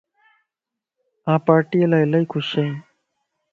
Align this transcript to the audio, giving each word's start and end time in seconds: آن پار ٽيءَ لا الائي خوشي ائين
آن 1.31 1.37
پار 1.45 1.59
ٽيءَ 1.69 1.89
لا 1.91 1.97
الائي 2.05 2.25
خوشي 2.31 2.53
ائين 2.61 2.75